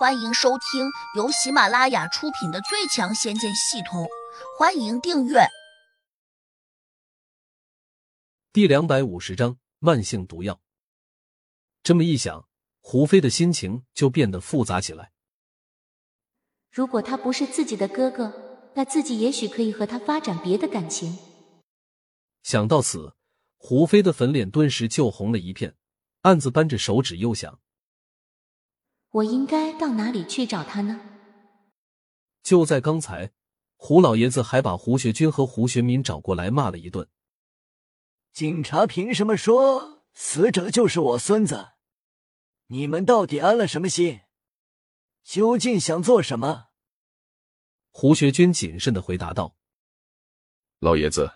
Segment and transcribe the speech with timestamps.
[0.00, 4.04] 欢迎收听由喜马拉雅出品的《最强仙剑系统》，
[4.58, 5.40] 欢迎订阅。
[8.50, 10.58] 第两百五十章慢性毒药。
[11.82, 12.48] 这么一想，
[12.80, 15.12] 胡飞的心情就变得复杂起来。
[16.70, 21.18] 如果他不是自己的哥哥，那自己也许可以和他发展别的感情。
[22.42, 23.14] 想到此，
[23.58, 25.76] 胡飞的粉脸顿时就红了一片，
[26.22, 27.60] 暗自扳着手指，又想。
[29.12, 31.00] 我应该到哪里去找他呢？
[32.44, 33.32] 就在刚才，
[33.76, 37.08] 胡老爷子还把胡学军和胡学民找过来骂了一顿。
[38.32, 41.70] 警察凭什么说死者就是我孙子？
[42.68, 44.20] 你们到底安了什么心？
[45.24, 46.68] 究竟想做什么？
[47.90, 49.56] 胡学军谨慎的回答道
[50.78, 51.32] ：“老爷子，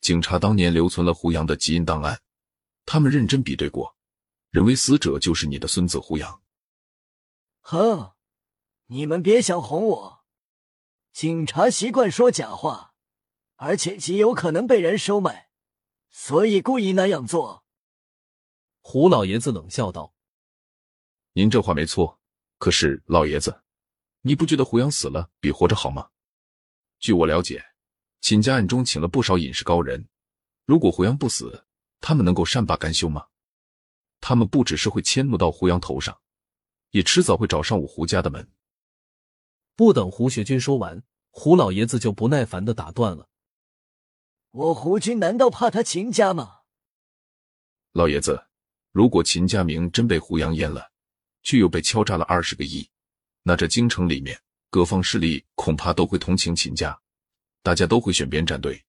[0.00, 2.20] 警察当年留存了胡杨的基因档案，
[2.84, 3.96] 他们认真比对过，
[4.50, 6.40] 认为死者就是你的孙子胡杨。”
[7.68, 8.12] 哼，
[8.86, 10.24] 你们别想哄我！
[11.12, 12.94] 警察习惯说假话，
[13.56, 15.50] 而且极有可能被人收买，
[16.08, 17.64] 所以故意那样做。
[18.82, 20.14] 胡老爷子冷笑道
[21.34, 22.20] ：“您这话没错，
[22.58, 23.64] 可是老爷子，
[24.20, 26.10] 你不觉得胡杨死了比活着好吗？
[27.00, 27.64] 据我了解，
[28.20, 30.06] 秦家暗中请了不少隐士高人，
[30.66, 31.66] 如果胡杨不死，
[32.00, 33.26] 他们能够善罢甘休吗？
[34.20, 36.16] 他们不只是会迁怒到胡杨头上。”
[36.96, 38.48] 也迟早会找上我胡家的门。
[39.74, 43.28] 不等胡学军说完，胡老爷子就不耐烦的打断了
[44.50, 46.60] ：“我胡军难道怕他秦家吗？”
[47.92, 48.46] 老爷子，
[48.92, 50.90] 如果秦家明真被胡杨淹了，
[51.42, 52.88] 却又被敲诈了二十个亿，
[53.42, 56.98] 那这京城里面各方势力恐怕都会同情秦家，
[57.62, 58.82] 大家都会选边站队。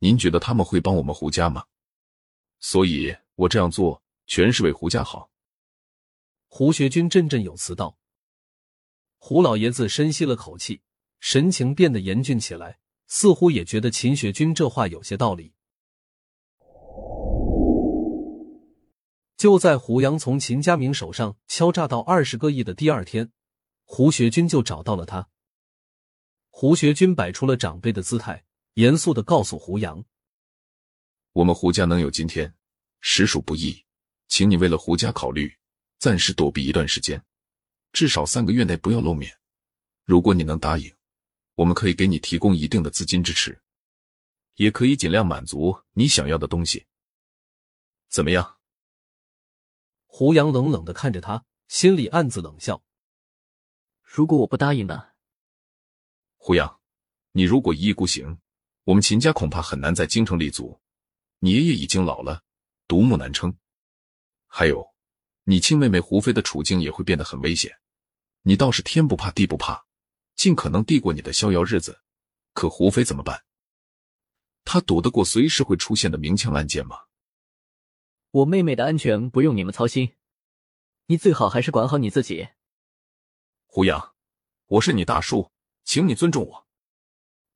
[0.00, 1.64] 您觉得他们会帮我们胡家吗？
[2.60, 5.30] 所以我这样做全是为胡家好。
[6.50, 7.98] 胡学军振振有词道
[9.18, 10.80] ：“胡老爷子深吸了口气，
[11.20, 15.52] 神情变得严峻起来，似乎也觉得秦学军这话有些道理。”
[19.36, 23.30] 就在胡杨从秦家明手上敲诈到二十个亿的第二天，
[23.84, 25.28] 胡学军就找到了他。
[26.48, 28.44] 胡学军摆出了长辈的姿态，
[28.74, 30.04] 严肃的告诉胡杨
[31.34, 32.52] ：“我们胡家能有今天，
[33.00, 33.84] 实属不易，
[34.26, 35.56] 请你为了胡家考虑。”
[35.98, 37.22] 暂时躲避一段时间，
[37.92, 39.36] 至少三个月内不要露面。
[40.04, 40.94] 如果你能答应，
[41.56, 43.60] 我们可以给你提供一定的资金支持，
[44.54, 46.86] 也可以尽量满足你想要的东西。
[48.08, 48.58] 怎么样？
[50.06, 52.82] 胡杨冷冷的看着他，心里暗自冷笑。
[54.02, 55.08] 如果我不答应呢？
[56.36, 56.80] 胡杨，
[57.32, 58.38] 你如果一意孤行，
[58.84, 60.80] 我们秦家恐怕很难在京城立足。
[61.40, 62.42] 你爷爷已经老了，
[62.86, 63.58] 独木难撑。
[64.46, 64.94] 还有。
[65.50, 67.80] 你亲妹妹胡飞的处境也会变得很危险，
[68.42, 69.86] 你倒是天不怕地不怕，
[70.34, 72.02] 尽可能地过你的逍遥日子。
[72.52, 73.44] 可胡飞怎么办？
[74.62, 76.98] 他躲得过随时会出现的明枪暗箭吗？
[78.30, 80.16] 我妹妹的安全不用你们操心，
[81.06, 82.48] 你最好还是管好你自己。
[83.64, 84.14] 胡杨，
[84.66, 85.50] 我是你大叔，
[85.82, 86.66] 请你尊重我，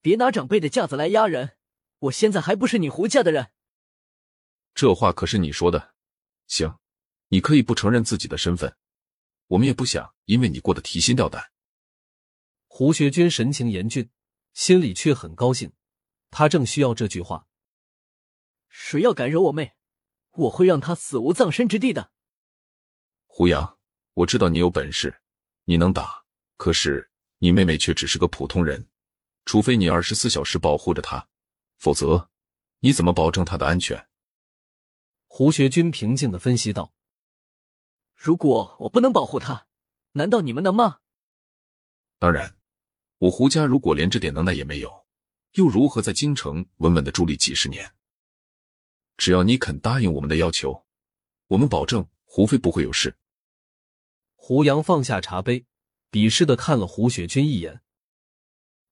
[0.00, 1.58] 别拿长辈的架子来压人。
[1.98, 3.50] 我现在还不是你胡家的人。
[4.74, 5.92] 这话可是你说的，
[6.46, 6.78] 行。
[7.32, 8.76] 你可以不承认自己的身份，
[9.46, 11.50] 我们也不想因为你过得提心吊胆。
[12.66, 14.10] 胡学军神情严峻，
[14.52, 15.72] 心里却很高兴，
[16.30, 17.46] 他正需要这句话。
[18.68, 19.72] 谁要敢惹我妹，
[20.32, 22.12] 我会让他死无葬身之地的。
[23.24, 23.78] 胡杨，
[24.12, 25.22] 我知道你有本事，
[25.64, 26.26] 你能打，
[26.58, 28.90] 可是你妹妹却只是个普通人，
[29.46, 31.26] 除非你二十四小时保护着她，
[31.78, 32.28] 否则
[32.80, 34.06] 你怎么保证她的安全？
[35.28, 36.92] 胡学军平静的分析道。
[38.24, 39.66] 如果我不能保护他，
[40.12, 41.00] 难道你们能吗？
[42.20, 42.56] 当然，
[43.18, 45.06] 我胡家如果连这点能耐也没有，
[45.54, 47.96] 又如何在京城稳稳的伫立几十年？
[49.16, 50.86] 只要你肯答应我们的要求，
[51.48, 53.16] 我们保证胡飞不会有事。
[54.36, 55.66] 胡杨放下茶杯，
[56.12, 57.82] 鄙视的看了胡雪军一眼。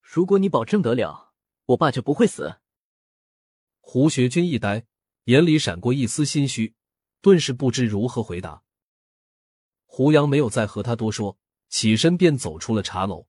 [0.00, 1.32] 如果你保证得了，
[1.66, 2.56] 我爸就不会死。
[3.78, 4.84] 胡学军一呆，
[5.26, 6.74] 眼里闪过一丝心虚，
[7.20, 8.61] 顿时不知如何回答。
[9.94, 11.36] 胡杨没有再和他多说，
[11.68, 13.26] 起身便走出了茶楼。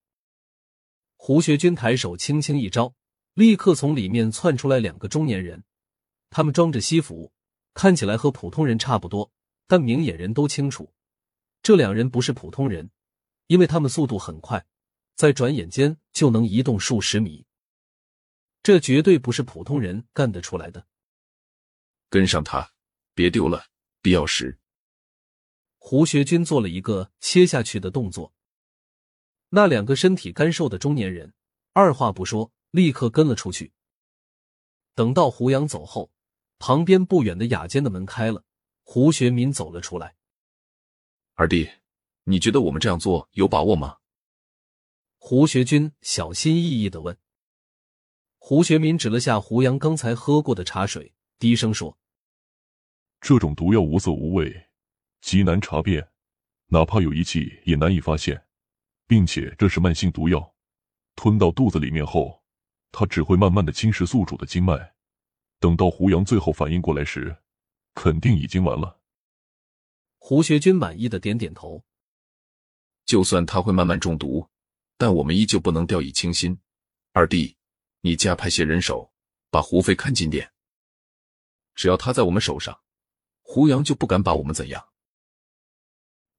[1.17, 2.95] 胡学军抬手轻轻一招，
[3.33, 5.65] 立刻从里面窜出来两个中年人，
[6.29, 7.33] 他们装着西服，
[7.73, 9.29] 看起来和普通人差不多，
[9.67, 10.93] 但明眼人都清楚，
[11.61, 12.89] 这两人不是普通人，
[13.47, 14.65] 因为他们速度很快，
[15.15, 17.45] 在转眼间就能移动数十米，
[18.63, 20.87] 这绝对不是普通人干得出来的。
[22.09, 22.71] 跟上他，
[23.13, 23.65] 别丢了，
[24.01, 24.57] 必要时。
[25.85, 28.33] 胡学军做了一个切下去的动作，
[29.49, 31.33] 那两个身体干瘦的中年人
[31.73, 33.73] 二话不说，立刻跟了出去。
[34.95, 36.09] 等到胡杨走后，
[36.57, 38.45] 旁边不远的雅间的门开了，
[38.83, 40.15] 胡学民走了出来。
[41.33, 41.69] 二弟，
[42.23, 43.97] 你觉得我们这样做有把握吗？
[45.17, 47.17] 胡学军小心翼翼的问。
[48.37, 51.97] 胡学民指了下胡杨刚才喝过的茶水，低声说
[53.19, 54.69] ：“这种毒药无色无味，
[55.23, 56.05] 极难查辨，
[56.67, 58.45] 哪怕有仪器也难以发现，
[59.07, 60.53] 并且这是慢性毒药，
[61.15, 62.43] 吞到肚子里面后，
[62.91, 64.93] 它只会慢慢的侵蚀宿主的经脉，
[65.61, 67.37] 等到胡杨最后反应过来时，
[67.95, 68.99] 肯定已经完了。”
[70.19, 71.85] 胡学军满意的点点头。
[73.05, 74.49] 就算他会慢慢中毒，
[74.97, 76.59] 但我们依旧不能掉以轻心，
[77.13, 77.55] 二弟。
[78.01, 79.13] 你加派些人手，
[79.49, 80.51] 把胡飞看紧点。
[81.75, 82.81] 只要他在我们手上，
[83.41, 84.89] 胡杨就不敢把我们怎样。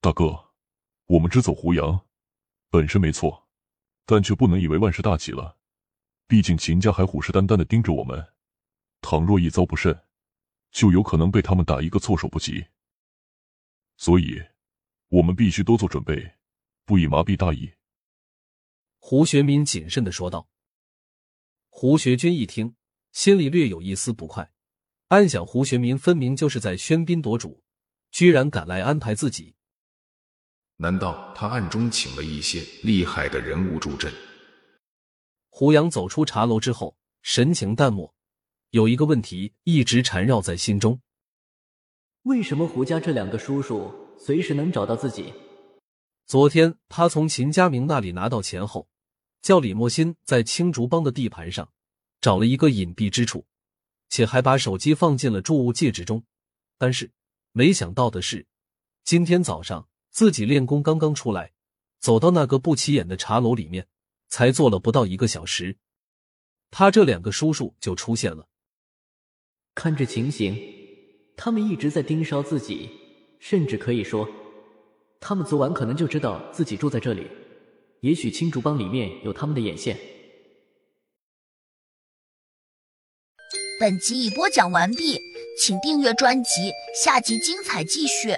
[0.04, 0.50] 大哥，
[1.06, 2.04] 我们只走胡杨，
[2.68, 3.48] 本身没错，
[4.04, 5.56] 但却不能以为万事大吉了。
[6.26, 8.22] 毕竟秦家还虎视眈眈的盯着我们，
[9.00, 9.98] 倘若一遭不慎，
[10.70, 12.66] 就有可能被他们打一个措手不及。
[13.96, 14.42] 所以，
[15.08, 16.34] 我们必须多做准备，
[16.84, 17.72] 不以麻痹大意。
[18.98, 20.50] 胡学民谨慎的说道。
[21.70, 22.76] 胡学军一听，
[23.12, 24.52] 心里略有一丝不快，
[25.08, 27.64] 暗想：胡学民分明就是在喧宾夺主，
[28.10, 29.54] 居然敢来安排自己。
[30.76, 34.12] 难道他暗中请了一些厉害的人物助阵？
[35.50, 38.14] 胡杨走出茶楼之后，神情淡漠，
[38.70, 41.00] 有一个问题一直缠绕在心中：
[42.22, 45.32] 为什么胡家这两个叔叔随时能找到自己？
[46.26, 48.88] 昨天他从秦家明那里拿到钱后。
[49.42, 51.70] 叫李莫新在青竹帮的地盘上
[52.22, 53.44] 找了一个隐蔽之处，
[54.08, 56.24] 且还把手机放进了注物戒指中。
[56.78, 57.12] 但是
[57.52, 58.46] 没想到的是，
[59.04, 61.50] 今天早上自己练功刚刚出来，
[61.98, 63.88] 走到那个不起眼的茶楼里面，
[64.28, 65.76] 才坐了不到一个小时，
[66.70, 68.46] 他这两个叔叔就出现了。
[69.74, 70.56] 看这情形，
[71.36, 72.88] 他们一直在盯梢自己，
[73.40, 74.28] 甚至可以说，
[75.18, 77.26] 他们昨晚可能就知道自己住在这里。
[78.02, 79.98] 也许青竹帮里面有他们的眼线。
[83.80, 85.18] 本集已播讲完毕，
[85.60, 86.70] 请订阅专辑，
[87.02, 88.32] 下集精彩继续。